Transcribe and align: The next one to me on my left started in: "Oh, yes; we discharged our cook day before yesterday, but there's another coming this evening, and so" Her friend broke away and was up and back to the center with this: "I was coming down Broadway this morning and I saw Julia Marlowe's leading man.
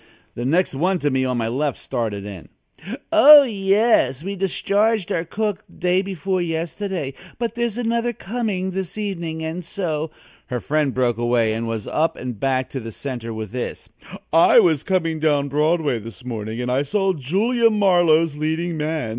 The 0.33 0.45
next 0.45 0.73
one 0.73 0.97
to 0.97 1.11
me 1.11 1.25
on 1.25 1.37
my 1.37 1.47
left 1.47 1.77
started 1.77 2.25
in: 2.25 2.49
"Oh, 3.13 3.43
yes; 3.43 4.23
we 4.23 4.35
discharged 4.35 5.11
our 5.11 5.23
cook 5.23 5.63
day 5.77 6.01
before 6.01 6.41
yesterday, 6.41 7.13
but 7.37 7.53
there's 7.53 7.77
another 7.77 8.11
coming 8.11 8.71
this 8.71 8.97
evening, 8.97 9.43
and 9.45 9.63
so" 9.63 10.09
Her 10.47 10.59
friend 10.59 10.91
broke 10.91 11.19
away 11.19 11.53
and 11.53 11.67
was 11.67 11.87
up 11.87 12.15
and 12.15 12.39
back 12.39 12.67
to 12.71 12.79
the 12.79 12.91
center 12.91 13.31
with 13.31 13.51
this: 13.51 13.89
"I 14.33 14.59
was 14.59 14.81
coming 14.81 15.19
down 15.19 15.49
Broadway 15.49 15.99
this 15.99 16.25
morning 16.25 16.59
and 16.61 16.71
I 16.71 16.81
saw 16.81 17.13
Julia 17.13 17.69
Marlowe's 17.69 18.35
leading 18.37 18.77
man. 18.77 19.09